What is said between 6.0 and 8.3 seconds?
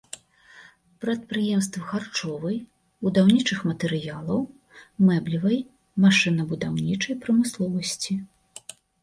машынабудаўнічай прамысловасці.